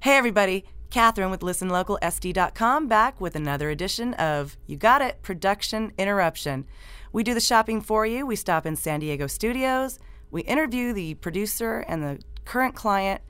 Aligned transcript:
Hey, 0.00 0.16
everybody. 0.16 0.64
Catherine 0.90 1.28
with 1.28 1.40
ListenLocalSD.com 1.40 2.86
back 2.86 3.20
with 3.20 3.34
another 3.34 3.68
edition 3.68 4.14
of 4.14 4.56
You 4.68 4.76
Got 4.76 5.02
It 5.02 5.22
Production 5.22 5.92
Interruption. 5.98 6.66
We 7.12 7.24
do 7.24 7.34
the 7.34 7.40
shopping 7.40 7.80
for 7.80 8.06
you. 8.06 8.24
We 8.24 8.36
stop 8.36 8.64
in 8.64 8.76
San 8.76 9.00
Diego 9.00 9.26
studios. 9.26 9.98
We 10.30 10.42
interview 10.42 10.92
the 10.92 11.14
producer 11.14 11.80
and 11.88 12.00
the 12.00 12.20
current 12.44 12.76
client 12.76 13.22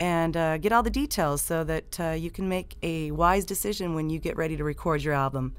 and 0.00 0.36
uh, 0.36 0.58
get 0.58 0.72
all 0.72 0.82
the 0.82 0.90
details 0.90 1.42
so 1.42 1.62
that 1.62 2.00
uh, 2.00 2.10
you 2.10 2.32
can 2.32 2.48
make 2.48 2.74
a 2.82 3.12
wise 3.12 3.44
decision 3.44 3.94
when 3.94 4.10
you 4.10 4.18
get 4.18 4.36
ready 4.36 4.56
to 4.56 4.64
record 4.64 5.04
your 5.04 5.14
album. 5.14 5.54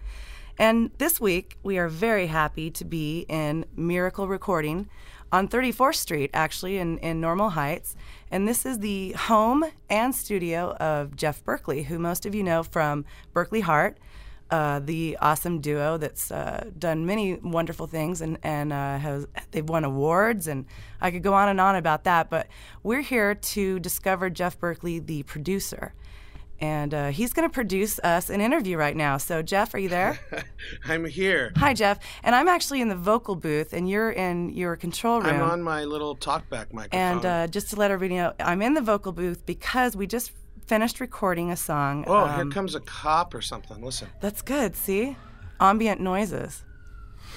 And 0.60 0.90
this 0.98 1.22
week, 1.22 1.58
we 1.62 1.78
are 1.78 1.88
very 1.88 2.28
happy 2.28 2.72
to 2.72 2.84
be 2.84 3.28
in 3.30 3.66
Miracle 3.76 4.28
Recording 4.28 4.90
on 5.32 5.48
34th 5.48 5.98
Street, 5.98 6.32
actually, 6.34 6.78
in, 6.78 6.98
in 6.98 7.22
Normal 7.22 7.52
Heights. 7.52 7.96
And 8.32 8.48
this 8.48 8.66
is 8.66 8.80
the 8.80 9.12
home 9.12 9.66
and 9.88 10.16
studio 10.16 10.72
of 10.78 11.16
Jeff 11.16 11.44
Berkley, 11.44 11.84
who 11.84 12.00
most 12.00 12.26
of 12.26 12.34
you 12.34 12.42
know 12.42 12.64
from 12.64 13.06
Berkley 13.34 13.62
Hart, 13.62 14.00
uh, 14.50 14.80
the 14.80 15.16
awesome 15.22 15.62
duo 15.62 15.98
that's 15.98 16.32
uh, 16.32 16.72
done 16.80 17.06
many 17.06 17.36
wonderful 17.36 17.86
things 17.86 18.22
and, 18.22 18.40
and 18.42 18.74
uh, 18.74 18.98
has 18.98 19.28
they've 19.52 19.68
won 19.68 19.84
awards 19.84 20.48
and 20.48 20.66
I 21.02 21.12
could 21.12 21.22
go 21.22 21.34
on 21.34 21.50
and 21.50 21.62
on 21.62 21.76
about 21.76 22.06
that. 22.06 22.32
But 22.32 22.48
we're 22.82 23.02
here 23.02 23.36
to 23.36 23.80
discover 23.80 24.30
Jeff 24.32 24.58
Berkley, 24.58 24.98
the 25.00 25.22
producer 25.24 25.94
and 26.60 26.94
uh, 26.94 27.08
he's 27.10 27.34
going 27.34 27.48
to 27.48 27.54
produce 27.54 28.00
us 28.00 28.30
an 28.30 28.42
interview 28.42 28.78
right 28.78 28.96
now. 28.96 29.18
So, 29.18 29.42
Jeff, 29.42 29.74
are 29.74 29.80
you 29.80 29.90
there? 29.90 30.20
I'm 30.86 31.06
here. 31.06 31.54
Hi, 31.58 31.74
Jeff. 31.74 32.00
And 32.24 32.36
I'm 32.36 32.48
actually 32.48 32.82
in 32.82 32.90
the 32.90 32.96
vocal 32.96 33.36
booth, 33.36 33.74
and 33.74 33.90
you're 33.90 34.12
in 34.12 34.50
your 34.50 34.76
control 34.76 35.22
room. 35.22 35.36
I'm 35.36 35.42
on 35.42 35.62
my 35.62 35.84
little 35.84 36.16
talkback 36.16 36.74
microphone. 36.74 37.00
And 37.00 37.26
uh, 37.26 37.48
just 37.48 37.70
to 37.72 37.76
let 37.76 37.92
everybody 37.92 38.18
know, 38.18 38.34
I'm 38.40 38.62
in 38.62 38.74
the 38.74 38.82
vocal 38.82 39.12
booth 39.12 39.46
because 39.46 39.96
we 39.96 40.08
just 40.08 40.32
finished 40.66 41.00
recording 41.00 41.52
a 41.52 41.58
song. 41.58 42.04
Oh, 42.08 42.26
um, 42.26 42.36
here 42.36 42.46
comes 42.52 42.76
a 42.76 42.82
cop 42.82 43.34
or 43.34 43.42
something. 43.42 43.82
Listen. 43.82 44.10
That's 44.20 44.42
good. 44.42 44.76
See? 44.76 45.16
Ambient 45.60 46.02
noises. 46.02 46.64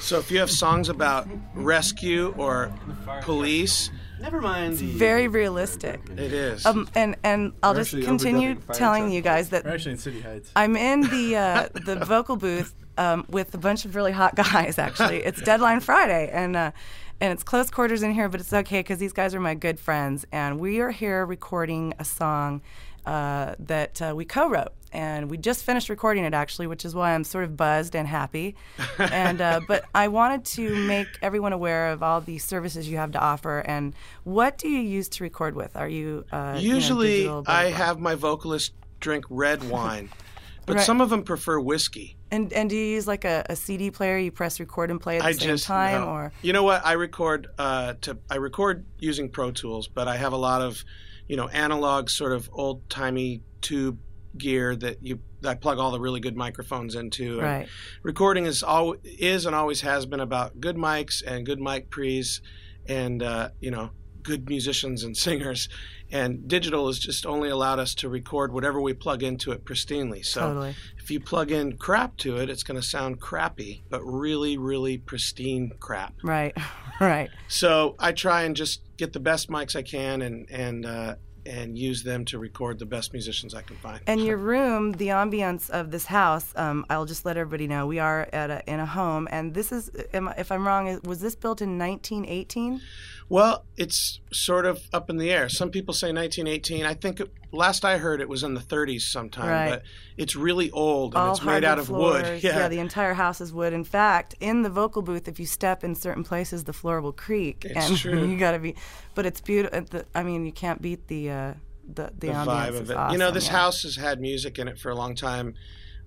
So, 0.01 0.19
if 0.19 0.31
you 0.31 0.39
have 0.39 0.51
songs 0.51 0.89
about 0.89 1.29
rescue 1.55 2.35
or 2.39 2.73
police, 3.21 3.91
Never 4.21 4.41
mind. 4.41 4.75
It's 4.75 4.83
very 4.83 5.29
realistic. 5.29 6.01
It 6.11 6.33
is. 6.33 6.67
Um, 6.67 6.89
and 6.95 7.17
and 7.25 7.53
I'll 7.63 7.75
just 7.75 7.93
continue 7.93 8.57
telling 8.73 9.11
you 9.11 9.21
guys 9.23 9.51
that 9.51 9.65
We're 9.65 9.73
actually 9.73 9.93
in 9.93 9.99
City 9.99 10.21
Heights. 10.21 10.51
I'm 10.55 10.77
in 10.77 11.03
the 11.03 11.37
uh, 11.37 11.69
the 11.85 11.97
vocal 12.05 12.37
booth 12.37 12.75
um, 12.99 13.25
with 13.29 13.55
a 13.55 13.59
bunch 13.59 13.85
of 13.85 13.95
really 13.95 14.13
hot 14.13 14.37
guys. 14.37 14.79
Actually, 14.79 15.19
it's 15.25 15.41
Deadline 15.41 15.81
Friday, 15.81 16.31
and 16.33 16.55
uh, 16.55 16.73
and 17.21 17.33
it's 17.33 17.43
close 17.43 17.71
quarters 17.71 18.03
in 18.03 18.13
here, 18.13 18.29
but 18.29 18.41
it's 18.41 18.53
okay 18.53 18.81
because 18.81 18.99
these 18.99 19.13
guys 19.13 19.35
are 19.35 19.41
my 19.41 19.55
good 19.55 19.81
friends, 19.81 20.27
and 20.33 20.59
we 20.59 20.81
are 20.81 20.91
here 20.91 21.25
recording 21.25 21.95
a 21.99 22.05
song 22.05 22.61
uh, 23.07 23.55
that 23.61 24.01
uh, 24.03 24.13
we 24.15 24.25
co-wrote, 24.25 24.73
and 24.93 25.31
we 25.31 25.37
just 25.37 25.65
finished 25.65 25.89
recording 25.89 26.25
it 26.25 26.35
actually, 26.35 26.67
which 26.67 26.85
is 26.85 26.95
why 26.95 27.13
I'm 27.15 27.25
sort 27.25 27.45
of 27.45 27.57
buzzed 27.57 27.95
and 27.95 28.07
happy. 28.09 28.57
and 28.99 29.41
uh, 29.41 29.61
but 29.67 29.85
I 29.95 30.09
wanted 30.09 30.45
to 30.57 30.75
make 30.87 31.09
everyone 31.23 31.53
aware 31.53 31.91
of 31.91 32.03
all 32.03 32.21
the 32.21 32.39
services 32.39 32.89
you 32.89 32.97
have 32.97 33.13
to 33.13 33.19
offer, 33.21 33.61
and 33.61 33.95
what 34.25 34.59
do 34.59 34.69
you 34.69 34.81
use 34.81 35.09
to 35.11 35.25
record 35.25 35.55
with? 35.55 35.77
Are 35.77 35.89
you 35.89 36.25
uh, 36.33 36.57
usually 36.61 37.23
you 37.23 37.27
know, 37.29 37.45
I 37.47 37.65
have 37.67 37.99
my 37.99 38.15
vocalist 38.15 38.73
drink 39.01 39.25
red 39.31 39.69
wine, 39.69 40.11
but 40.67 40.77
Right. 40.77 40.85
some 40.85 41.01
of 41.01 41.09
them 41.11 41.23
prefer 41.23 41.59
whiskey. 41.59 42.17
and 42.31 42.53
and 42.53 42.69
do 42.71 42.77
you 42.77 42.85
use 42.85 43.07
like 43.09 43.25
a, 43.25 43.45
a 43.49 43.57
CD 43.57 43.91
player? 43.91 44.19
You 44.19 44.31
press 44.31 44.61
record 44.61 44.91
and 44.91 45.01
play 45.01 45.17
at 45.17 45.23
the 45.23 45.29
I 45.29 45.33
same 45.33 45.49
just 45.49 45.65
time, 45.67 46.03
no. 46.03 46.09
or 46.09 46.33
you 46.43 46.53
know 46.53 46.63
what 46.63 46.85
I 46.85 46.93
record 46.93 47.49
uh, 47.59 47.95
to 48.03 48.19
I 48.29 48.37
record 48.37 48.85
using 48.99 49.29
Pro 49.31 49.51
Tools, 49.53 49.89
but 49.89 50.07
I 50.09 50.17
have 50.17 50.33
a 50.33 50.37
lot 50.37 50.63
of 50.63 50.85
you 51.31 51.37
know 51.37 51.47
analog 51.47 52.11
sort 52.11 52.33
of 52.33 52.51
old 52.53 52.91
timey 52.91 53.41
tube 53.61 54.01
gear 54.37 54.75
that 54.75 54.97
you 55.01 55.21
that 55.43 55.49
I 55.49 55.55
plug 55.55 55.79
all 55.79 55.93
the 55.93 56.01
really 56.01 56.19
good 56.19 56.37
microphones 56.37 56.97
into. 56.97 57.35
And 57.35 57.43
right? 57.43 57.69
recording 58.03 58.47
is 58.47 58.65
all 58.65 58.97
is 59.05 59.47
and 59.47 59.55
always 59.55 59.83
has 59.83 60.07
been 60.07 60.19
about 60.19 60.61
good 60.61 60.75
mics 60.75 61.23
and 61.25 61.47
good 61.47 61.61
mic 61.61 61.89
pre's 61.89 62.43
and 62.89 63.23
uh, 63.23 63.51
you 63.61 63.71
know 63.71 63.91
good 64.31 64.49
musicians 64.49 65.03
and 65.03 65.17
singers 65.27 65.69
and 66.13 66.47
digital 66.49 66.87
has 66.87 66.99
just 67.01 67.27
only 67.27 67.49
allowed 67.49 67.79
us 67.81 67.95
to 67.97 68.09
record 68.09 68.53
whatever 68.53 68.81
we 68.81 68.93
plug 68.95 69.23
into 69.25 69.51
it 69.51 69.65
pristinely 69.65 70.25
so 70.25 70.41
Totally. 70.41 70.75
if 70.99 71.11
you 71.11 71.19
plug 71.19 71.51
in 71.51 71.77
crap 71.77 72.17
to 72.19 72.37
it 72.37 72.49
it's 72.49 72.63
going 72.63 72.81
to 72.81 72.87
sound 72.87 73.21
crappy 73.21 73.83
but 73.91 74.01
really 74.05 74.57
really 74.57 74.99
pristine 74.99 75.73
crap 75.81 76.15
Right. 76.23 76.57
right. 77.01 77.29
so 77.49 77.97
i 77.99 78.13
try 78.13 78.43
and 78.43 78.55
just 78.55 78.83
get 78.97 79.13
the 79.13 79.21
best 79.21 79.49
mics 79.51 79.75
i 79.75 79.83
can 79.83 80.23
and 80.23 80.49
and 80.51 80.87
uh, 80.87 81.15
and 81.47 81.77
use 81.79 82.03
them 82.03 82.25
to 82.27 82.39
record 82.39 82.79
the 82.79 82.87
best 82.87 83.13
musicians 83.13 83.55
i 83.55 83.63
can 83.63 83.77
find 83.77 84.01
And 84.07 84.25
your 84.25 84.37
room, 84.37 84.93
the 84.93 85.09
ambience 85.09 85.71
of 85.71 85.91
this 85.91 86.07
house, 86.07 86.53
um, 86.57 86.85
I'll 86.91 87.07
just 87.07 87.25
let 87.25 87.37
everybody 87.37 87.67
know 87.67 87.87
we 87.87 87.99
are 87.99 88.29
at 88.33 88.51
a, 88.51 88.63
in 88.71 88.81
a 88.81 88.87
home, 88.87 89.29
and 89.31 89.55
this 89.55 89.73
is, 89.73 89.91
am 90.13 90.29
I- 90.29 90.35
if 90.39 90.51
I'm 90.53 90.67
wrong, 90.67 91.01
was 91.05 91.21
this 91.21 91.35
built 91.35 91.61
in 91.63 91.79
1918? 91.79 92.81
Well, 93.29 93.65
it's 93.77 94.21
sort 94.33 94.67
of 94.67 94.83
up 94.93 95.09
in 95.09 95.17
the 95.17 95.31
air. 95.31 95.49
Some 95.49 95.71
people 95.71 95.95
say 95.95 96.13
1918. 96.13 96.85
I 96.85 96.95
think 96.95 97.21
it, 97.21 97.33
last 97.53 97.85
I 97.85 97.99
heard 97.99 98.21
it 98.21 98.29
was 98.29 98.43
in 98.43 98.55
the 98.55 98.61
30s 98.61 99.03
sometime, 99.03 99.49
Right. 99.49 99.71
but 99.71 99.83
it's 100.17 100.37
really 100.37 100.71
old 100.71 101.15
and 101.15 101.23
All 101.23 101.33
it's 101.35 101.43
made 101.45 101.65
out 101.65 101.79
of 101.79 101.89
hardwood 101.89 102.13
wood. 102.13 102.25
floors. 102.27 102.43
Yeah. 102.45 102.69
the 102.69 102.79
entire 102.79 103.15
house 103.15 103.41
is 103.41 103.53
wood. 103.53 103.73
In 103.73 103.85
fact, 103.85 104.35
in 104.41 104.63
the 104.63 104.71
vocal 104.71 105.03
booth, 105.03 105.29
if 105.29 105.39
you 105.41 105.47
step 105.47 105.83
in 105.85 105.95
certain 105.95 106.25
places, 106.25 106.65
the 106.65 106.73
floor 106.73 107.01
will 107.01 107.13
creak. 107.13 107.65
It's 107.65 107.89
and 107.89 107.97
true. 107.99 108.27
you 108.27 108.39
got 108.39 108.53
to 108.53 108.59
be, 108.59 108.75
but 109.15 109.27
it's 109.27 109.41
beautiful. 109.41 110.03
I 110.15 110.23
mean, 110.23 110.47
you 110.47 110.53
can't 110.53 110.81
beat 110.81 111.09
the 111.09 111.31
uh, 111.31 111.55
the 111.93 112.13
the, 112.19 112.27
the 112.29 112.33
vibe 112.33 112.79
of 112.79 112.91
it. 112.91 112.97
Awesome, 112.97 113.13
you 113.13 113.19
know, 113.19 113.31
this 113.31 113.47
yeah. 113.47 113.53
house 113.53 113.83
has 113.83 113.97
had 113.97 114.21
music 114.21 114.59
in 114.59 114.69
it 114.69 114.79
for 114.79 114.91
a 114.91 114.95
long 114.95 115.15
time. 115.15 115.55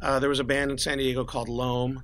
Uh, 0.02 0.20
there 0.20 0.30
was 0.30 0.40
a 0.40 0.44
band 0.44 0.70
in 0.72 0.78
San 0.78 0.98
Diego 0.98 1.24
called 1.24 1.48
Loam, 1.50 2.04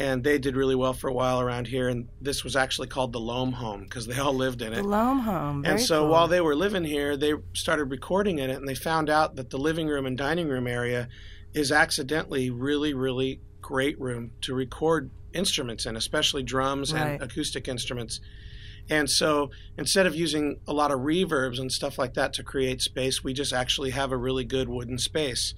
and 0.00 0.24
they 0.24 0.38
did 0.38 0.56
really 0.56 0.74
well 0.74 0.94
for 0.94 1.08
a 1.08 1.12
while 1.12 1.40
around 1.40 1.66
here. 1.68 1.88
And 1.88 2.08
this 2.22 2.42
was 2.42 2.56
actually 2.56 2.88
called 2.88 3.12
the 3.12 3.20
Loam 3.20 3.52
Home 3.52 3.82
because 3.84 4.06
they 4.06 4.16
all 4.18 4.32
lived 4.32 4.62
in 4.62 4.72
The 4.72 4.78
it. 4.80 4.84
Loam 4.86 5.18
Home. 5.20 5.62
and 5.66 5.78
so 5.78 6.00
cool. 6.00 6.10
while 6.10 6.26
they 6.26 6.40
were 6.40 6.56
living 6.56 6.84
here, 6.84 7.16
they 7.18 7.34
started 7.52 7.84
recording 7.84 8.38
in 8.38 8.48
it, 8.50 8.56
and 8.56 8.66
they 8.66 8.74
found 8.74 9.10
out 9.10 9.36
that 9.36 9.50
the 9.50 9.58
living 9.58 9.86
room 9.88 10.06
and 10.06 10.16
dining 10.16 10.48
room 10.48 10.66
area 10.66 11.08
is 11.52 11.70
accidentally 11.70 12.48
really, 12.50 12.94
really 12.94 13.40
great 13.60 14.00
room 14.00 14.30
to 14.40 14.54
record 14.54 15.10
instruments 15.34 15.84
in, 15.84 15.96
especially 15.96 16.42
drums 16.42 16.92
Right. 16.94 17.12
and 17.12 17.22
acoustic 17.22 17.68
instruments. 17.68 18.20
And 18.88 19.08
so 19.08 19.50
instead 19.76 20.06
of 20.06 20.16
using 20.16 20.60
a 20.66 20.72
lot 20.72 20.90
of 20.90 21.00
reverbs 21.00 21.60
and 21.60 21.70
stuff 21.70 21.98
like 21.98 22.14
that 22.14 22.32
to 22.34 22.42
create 22.42 22.80
space, 22.80 23.22
we 23.22 23.32
just 23.34 23.52
actually 23.52 23.90
have 23.90 24.10
a 24.12 24.16
really 24.16 24.44
good 24.44 24.68
wooden 24.68 24.98
space. 24.98 25.54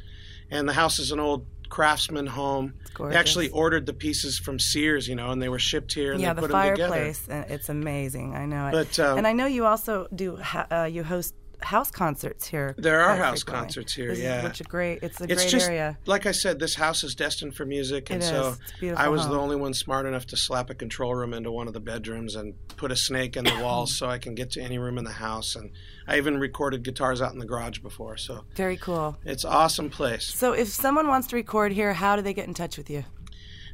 And 0.51 0.69
the 0.69 0.75
house 0.75 0.99
is 0.99 1.13
an 1.13 1.21
old 1.21 1.47
craftsman 1.73 2.27
home. 2.27 2.75
They 3.01 3.17
actually 3.17 3.49
ordered 3.49 3.87
the 3.87 3.95
pieces 3.95 4.39
from 4.39 4.59
Sears, 4.59 5.09
you 5.09 5.15
know, 5.15 5.31
and 5.31 5.41
they 5.41 5.49
were 5.49 5.59
shipped 5.59 5.95
here 5.95 6.13
and 6.13 6.21
yeah, 6.21 6.35
they 6.35 6.43
the 6.43 6.49
put 6.49 6.53
them 6.53 6.71
together. 6.73 6.93
fireplace. 6.93 7.29
uh, 7.31 7.45
It's 7.49 7.71
amazing. 7.71 8.35
I 8.37 8.45
know 8.45 8.67
it. 8.69 8.73
But 8.73 8.99
um, 9.01 9.17
and 9.19 9.27
I 9.27 9.33
know 9.33 9.47
you 9.47 9.65
also 9.65 10.07
do. 10.15 10.37
Ha- 10.37 10.67
uh, 10.71 10.85
you 10.85 11.03
host 11.03 11.35
house 11.65 11.91
concerts 11.91 12.47
here. 12.47 12.75
There 12.79 13.01
are 13.01 13.17
house 13.17 13.43
frequently. 13.43 13.61
concerts 13.67 13.93
here, 13.95 14.09
This 14.09 14.19
yeah. 14.21 14.45
which 14.45 14.61
a 14.61 14.65
great. 14.65 15.03
It's 15.03 15.21
a 15.21 15.25
it's 15.25 15.35
great 15.43 15.49
just 15.51 15.69
area. 15.69 15.99
like 16.07 16.27
I 16.27 16.33
said, 16.33 16.59
this 16.59 16.75
house 16.75 17.05
is 17.05 17.15
destined 17.15 17.55
for 17.55 17.65
music, 17.65 18.11
and 18.11 18.23
It 18.23 18.27
so. 18.27 18.57
I 18.97 19.09
was 19.09 19.27
the 19.29 19.39
only 19.39 19.57
one 19.57 19.75
smart 19.75 20.07
enough 20.07 20.27
to 20.27 20.37
slap 20.37 20.71
a 20.71 20.75
control 20.75 21.15
room 21.15 21.33
into 21.35 21.51
one 21.51 21.67
of 21.69 21.73
the 21.75 21.81
bedrooms 21.81 22.35
and 22.35 22.55
put 22.77 22.91
a 22.93 22.97
snake 22.97 23.37
in 23.37 23.45
the 23.45 23.57
wall 23.63 23.87
so 23.99 24.07
I 24.09 24.19
can 24.19 24.35
get 24.35 24.51
to 24.53 24.61
any 24.61 24.79
room 24.79 24.99
in 24.99 25.05
the 25.05 25.13
house. 25.13 25.55
And 25.57 25.71
I 26.07 26.17
even 26.19 26.39
recorded 26.39 26.83
guitars 26.83 27.23
out 27.23 27.33
in 27.33 27.39
the 27.39 27.47
garage 27.47 27.79
before, 27.79 28.17
so 28.17 28.45
Very 28.57 28.77
cool. 28.77 29.17
it's 29.25 29.45
an 29.45 29.51
awesome 29.53 29.91
place. 29.91 30.27
So, 30.35 30.53
if 30.53 30.69
someone 30.69 31.09
wants 31.09 31.29
to 31.29 31.37
record 31.37 31.73
here, 31.73 31.93
how 31.95 32.17
do 32.17 32.23
they 32.23 32.35
get 32.35 32.49
in 32.49 32.55
touch 32.55 32.77
with 32.77 32.91
you? 32.91 33.05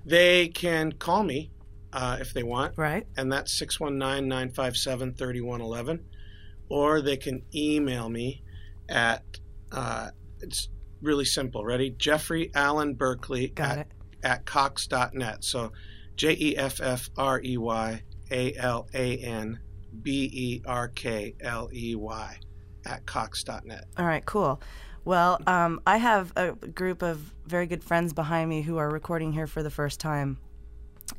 They 0.04 0.48
can 0.48 0.92
call 0.92 1.22
me 1.22 1.50
uh, 1.92 2.18
if 2.20 2.32
they 2.34 2.42
want, 2.42 2.74
Right. 2.76 3.06
and 3.16 3.32
that's 3.32 3.58
619 3.58 4.28
957 4.28 5.14
3111, 5.14 6.04
or 6.68 7.00
they 7.00 7.16
can 7.16 7.42
email 7.54 8.08
me 8.08 8.42
at 8.88 9.22
uh, 9.72 10.10
it's 10.40 10.68
really 11.02 11.24
simple. 11.24 11.64
Ready? 11.64 11.90
Jeffrey 11.90 12.50
Alan 12.54 12.94
Berkley 12.94 13.48
Got 13.48 13.70
at 13.70 13.78
it. 13.78 13.86
at 14.22 14.46
cox.net. 14.46 15.44
So 15.44 15.72
J 16.16 16.36
E 16.38 16.56
F 16.56 16.80
F 16.80 17.10
R 17.16 17.40
E 17.42 17.56
Y 17.56 18.02
A 18.30 18.54
L 18.56 18.88
A 18.94 19.18
N 19.18 19.60
B 20.02 20.30
E 20.32 20.62
R 20.66 20.88
K 20.88 21.34
L 21.40 21.68
E 21.72 21.94
Y 21.94 22.38
at 22.86 23.06
cox.net. 23.06 23.84
All 23.96 24.06
right. 24.06 24.24
Cool. 24.24 24.60
Well, 25.04 25.40
um, 25.46 25.80
I 25.86 25.96
have 25.96 26.32
a 26.36 26.52
group 26.52 27.02
of 27.02 27.32
very 27.46 27.66
good 27.66 27.82
friends 27.82 28.12
behind 28.12 28.50
me 28.50 28.62
who 28.62 28.76
are 28.76 28.90
recording 28.90 29.32
here 29.32 29.46
for 29.46 29.62
the 29.62 29.70
first 29.70 30.00
time. 30.00 30.38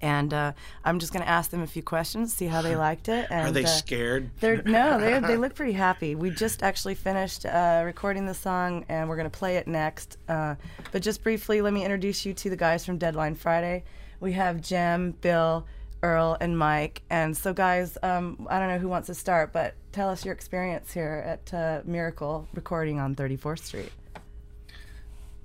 And 0.01 0.33
uh, 0.33 0.53
I'm 0.83 0.99
just 0.99 1.11
going 1.11 1.23
to 1.23 1.29
ask 1.29 1.51
them 1.51 1.61
a 1.61 1.67
few 1.67 1.83
questions, 1.83 2.33
see 2.33 2.47
how 2.47 2.61
they 2.61 2.75
liked 2.87 3.09
it. 3.09 3.27
And, 3.29 3.49
Are 3.49 3.51
they 3.51 3.65
uh, 3.65 3.67
scared? 3.67 4.29
They're 4.39 4.61
no, 4.63 4.99
they 4.99 5.19
they 5.19 5.37
look 5.43 5.55
pretty 5.55 5.73
happy. 5.73 6.15
We 6.15 6.29
just 6.29 6.63
actually 6.63 6.95
finished 6.95 7.45
uh, 7.45 7.83
recording 7.85 8.25
the 8.25 8.33
song, 8.33 8.85
and 8.89 9.09
we're 9.09 9.17
gonna 9.17 9.29
play 9.29 9.57
it 9.57 9.67
next. 9.67 10.17
Uh, 10.27 10.55
but 10.91 11.01
just 11.01 11.23
briefly, 11.23 11.61
let 11.61 11.73
me 11.73 11.83
introduce 11.83 12.25
you 12.25 12.33
to 12.35 12.49
the 12.49 12.55
guys 12.55 12.85
from 12.85 12.97
Deadline 12.97 13.35
Friday. 13.35 13.83
We 14.19 14.33
have 14.33 14.61
Jem, 14.61 15.11
Bill, 15.21 15.65
Earl, 16.03 16.37
and 16.39 16.57
Mike. 16.57 17.01
And 17.09 17.35
so, 17.35 17.53
guys, 17.53 17.97
um, 18.03 18.47
I 18.49 18.59
don't 18.59 18.69
know 18.69 18.77
who 18.77 18.87
wants 18.89 19.07
to 19.07 19.13
start, 19.13 19.53
but 19.53 19.75
tell 19.91 20.09
us 20.09 20.25
your 20.25 20.33
experience 20.33 20.93
here 20.93 21.23
at 21.25 21.53
uh, 21.53 21.81
Miracle 21.85 22.47
Recording 22.53 22.99
on 22.99 23.15
34th 23.15 23.59
Street. 23.59 23.91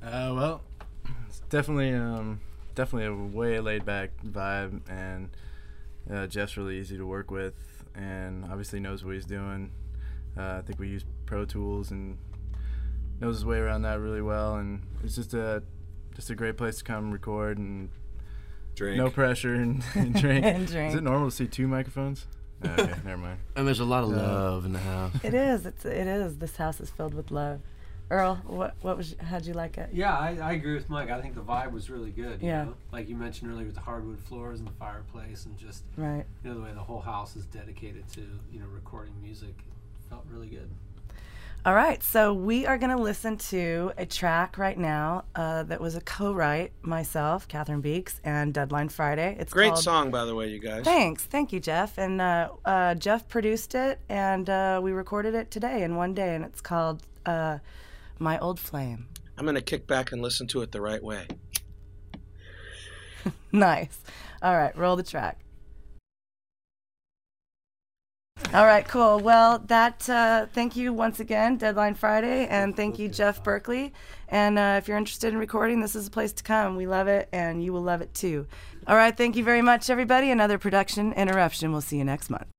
Uh, 0.03 0.33
well, 0.35 0.61
it's 1.27 1.41
definitely, 1.49 1.93
um, 1.95 2.41
definitely 2.75 3.07
a 3.07 3.37
way 3.37 3.59
laid 3.61 3.85
back 3.85 4.11
vibe, 4.25 4.81
and 4.89 5.31
uh, 6.11 6.27
Jeff's 6.27 6.57
really 6.57 6.79
easy 6.79 6.97
to 6.97 7.07
work 7.07 7.31
with, 7.31 7.55
and 7.95 8.45
obviously 8.45 8.81
knows 8.81 9.05
what 9.05 9.15
he's 9.15 9.25
doing. 9.27 9.71
Uh, 10.37 10.57
I 10.59 10.63
think 10.63 10.79
we 10.79 10.89
use 10.89 11.05
Pro 11.27 11.45
Tools 11.45 11.91
and 11.91 12.19
knows 13.21 13.37
his 13.37 13.45
way 13.45 13.59
around 13.59 13.83
that 13.83 14.01
really 14.01 14.23
well, 14.23 14.57
and 14.57 14.83
it's 15.03 15.15
just 15.15 15.35
a 15.35 15.63
just 16.15 16.31
a 16.31 16.35
great 16.35 16.57
place 16.57 16.79
to 16.79 16.85
come 16.85 17.11
record 17.11 17.59
and 17.59 17.89
Drink. 18.77 18.97
no 18.97 19.11
pressure 19.11 19.55
and, 19.55 19.83
and 19.95 20.15
drink. 20.21 20.45
And 20.45 20.67
drink. 20.67 20.91
Is 20.93 20.95
it 20.99 21.03
normal 21.03 21.31
to 21.31 21.35
see 21.35 21.47
two 21.47 21.67
microphones? 21.69 22.27
okay, 22.65 22.95
never 23.05 23.19
mind. 23.19 23.39
And 23.57 23.67
there's 23.67 23.81
a 23.81 23.85
lot 23.85 24.05
of 24.05 24.11
Uh, 24.13 24.17
love 24.17 24.65
in 24.65 24.73
the 24.73 24.79
house. 24.79 25.13
It 25.23 25.35
is. 25.35 25.67
It's 25.67 25.85
it 25.85 26.07
is. 26.07 26.39
This 26.39 26.57
house 26.57 26.81
is 26.81 26.91
filled 26.91 27.15
with 27.15 27.31
love. 27.31 27.61
Earl, 28.15 28.37
what 28.47 28.75
what 28.83 28.97
was 28.97 29.17
how'd 29.21 29.45
you 29.45 29.55
like 29.55 29.77
it? 29.77 29.91
Yeah, 29.93 30.17
I, 30.17 30.39
I 30.41 30.53
agree 30.53 30.75
with 30.75 30.89
Mike. 30.89 31.11
I 31.11 31.21
think 31.21 31.35
the 31.35 31.41
vibe 31.43 31.73
was 31.73 31.91
really 31.91 32.11
good. 32.11 32.41
You 32.41 32.49
Yeah. 32.49 32.65
Know? 32.65 32.75
Like 32.93 33.09
you 33.09 33.17
mentioned 33.17 33.51
earlier 33.51 33.67
with 33.67 33.75
the 33.75 33.81
hardwood 33.81 34.21
floors 34.21 34.61
and 34.61 34.69
the 34.69 34.73
fireplace 34.73 35.47
and 35.47 35.57
just 35.59 35.83
Right. 35.97 36.25
you 36.45 36.51
know 36.51 36.57
the 36.57 36.63
way 36.65 36.73
the 36.73 36.81
whole 36.81 37.01
house 37.01 37.35
is 37.37 37.45
dedicated 37.47 38.09
to 38.13 38.21
you 38.53 38.61
know 38.61 38.67
recording 38.73 39.15
music. 39.21 39.49
It 39.59 40.09
felt 40.11 40.25
really 40.31 40.47
good. 40.49 40.71
All 41.67 41.75
right, 41.75 42.03
so 42.03 42.35
we 42.35 42.67
are 42.67 42.77
going 42.77 42.95
to 42.95 43.03
listen 43.03 43.39
to 43.39 43.91
a 43.97 44.05
track 44.05 44.59
right 44.59 44.77
now 44.79 45.25
uh, 45.35 45.63
that 45.63 45.81
was 45.81 45.95
a 45.95 46.03
co-write 46.03 46.73
myself, 46.83 47.49
Catherine 47.49 47.81
Beeks, 47.81 48.21
and 48.23 48.53
Deadline 48.53 48.91
Friday. 48.91 49.35
It's 49.41 49.51
Great 49.55 49.71
called, 49.73 49.83
song, 49.83 50.11
by 50.11 50.27
the 50.27 50.35
way, 50.35 50.49
you 50.49 50.59
guys. 50.59 50.85
Thanks, 50.85 51.25
thank 51.25 51.55
you, 51.55 51.61
Jeff. 51.61 51.97
And 51.97 52.21
uh, 52.21 52.51
uh, 52.67 52.97
Jeff 52.97 53.27
produced 53.29 53.75
it, 53.75 53.99
and 54.11 54.51
uh, 54.51 54.79
we 54.83 54.93
recorded 54.93 55.35
it 55.35 55.51
today 55.51 55.85
in 55.85 55.97
one 55.97 56.13
day, 56.13 56.35
and 56.35 56.45
it's 56.45 56.61
called 56.61 57.03
uh, 57.25 57.57
"My 58.19 58.39
Old 58.39 58.61
Flame." 58.61 59.09
I'm 59.37 59.45
going 59.45 59.57
to 59.57 59.63
kick 59.63 59.87
back 59.87 60.13
and 60.13 60.23
listen 60.23 60.47
to 60.49 60.63
it 60.63 60.73
the 60.73 60.81
right 60.81 61.03
way. 61.03 61.27
Nice. 63.53 64.01
All 64.43 64.55
right, 64.55 64.77
roll 64.77 64.97
the 64.97 65.03
track. 65.03 65.39
All 68.53 68.67
right, 68.67 68.87
cool. 68.87 69.19
Well, 69.19 69.61
that 69.67 70.09
uh, 70.09 70.47
thank 70.53 70.77
you 70.77 70.93
once 70.93 71.21
again, 71.21 71.57
Deadline 71.57 71.95
Friday, 71.95 72.47
and 72.47 72.77
thank 72.77 72.99
you, 72.99 73.09
Jeff 73.09 73.43
Berkley. 73.43 73.93
And 74.29 74.59
uh, 74.59 74.77
if 74.79 74.87
you're 74.87 74.99
interested 74.99 75.33
in 75.33 75.39
recording, 75.39 75.81
this 75.81 75.97
is 75.97 76.07
a 76.07 76.11
place 76.11 76.33
to 76.35 76.45
come. 76.45 76.77
We 76.77 76.87
love 76.87 77.09
it, 77.09 77.29
and 77.33 77.65
you 77.65 77.73
will 77.73 77.83
love 77.83 78.01
it 78.01 78.13
too. 78.13 78.47
All 78.87 78.97
right, 78.97 79.17
thank 79.17 79.37
you 79.37 79.45
very 79.45 79.63
much, 79.63 79.89
everybody. 79.89 80.31
Another 80.31 80.59
production 80.59 81.13
interruption. 81.15 81.73
We'll 81.73 81.81
see 81.81 81.97
you 81.99 82.05
next 82.05 82.29
month. 82.29 82.54